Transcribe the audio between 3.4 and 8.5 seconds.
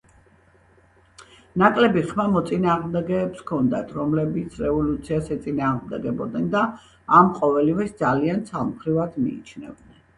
ჰქონდათ, რომლებიც რევოლუციას ეწინააღმდეგებოდნენ და ამ ყოველივეს ძალიან